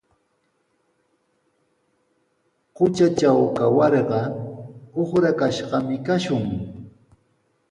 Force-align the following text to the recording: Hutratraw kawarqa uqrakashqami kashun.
Hutratraw 2.75 3.39
kawarqa 3.57 4.21
uqrakashqami 5.01 5.95
kashun. 6.05 6.45